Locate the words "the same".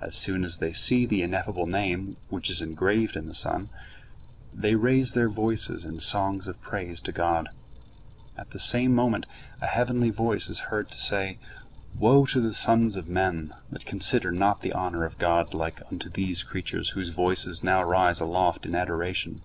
8.52-8.94